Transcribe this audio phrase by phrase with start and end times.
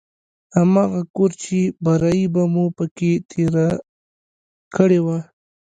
[0.57, 3.67] هماغه کور چې برايي به مو په کښې تېره
[4.75, 5.19] کړې وه.